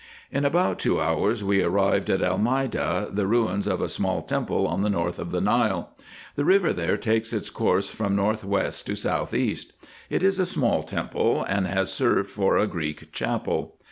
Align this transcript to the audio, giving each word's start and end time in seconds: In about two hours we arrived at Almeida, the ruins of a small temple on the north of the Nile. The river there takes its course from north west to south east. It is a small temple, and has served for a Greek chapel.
In 0.31 0.45
about 0.45 0.79
two 0.79 0.99
hours 0.99 1.43
we 1.43 1.61
arrived 1.61 2.09
at 2.09 2.23
Almeida, 2.23 3.09
the 3.11 3.27
ruins 3.27 3.67
of 3.67 3.81
a 3.81 3.87
small 3.87 4.23
temple 4.23 4.65
on 4.65 4.81
the 4.81 4.89
north 4.89 5.19
of 5.19 5.29
the 5.29 5.39
Nile. 5.41 5.91
The 6.35 6.43
river 6.43 6.73
there 6.73 6.97
takes 6.97 7.31
its 7.33 7.51
course 7.51 7.87
from 7.87 8.15
north 8.15 8.43
west 8.43 8.87
to 8.87 8.95
south 8.95 9.31
east. 9.31 9.73
It 10.09 10.23
is 10.23 10.39
a 10.39 10.47
small 10.47 10.81
temple, 10.81 11.43
and 11.43 11.67
has 11.67 11.93
served 11.93 12.31
for 12.31 12.57
a 12.57 12.65
Greek 12.65 13.11
chapel. 13.11 13.75